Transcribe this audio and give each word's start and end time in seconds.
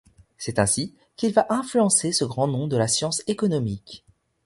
C'est 0.39 0.57
ainsi 0.57 0.95
qu'il 1.15 1.31
va 1.31 1.45
influencer 1.51 2.11
ce 2.11 2.25
grand 2.25 2.47
nom 2.47 2.65
de 2.65 2.75
la 2.75 2.87
science 2.87 3.21
économique. 3.27 4.03